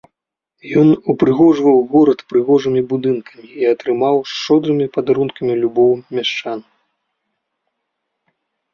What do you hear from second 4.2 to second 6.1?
шчодрымі падарункамі любоў